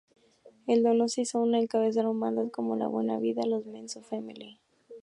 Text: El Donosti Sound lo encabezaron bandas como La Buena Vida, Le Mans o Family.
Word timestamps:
El 0.65 0.81
Donosti 0.81 1.25
Sound 1.25 1.51
lo 1.51 1.57
encabezaron 1.59 2.19
bandas 2.19 2.49
como 2.51 2.75
La 2.75 2.87
Buena 2.87 3.19
Vida, 3.19 3.43
Le 3.45 3.59
Mans 3.71 3.97
o 3.97 4.01
Family. 4.01 4.59